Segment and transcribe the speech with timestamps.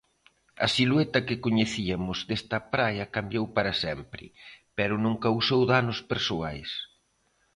[0.65, 4.23] A silueta que coñeciamos desta praia cambiou para sempre
[4.77, 6.69] pero non causou danos persoais.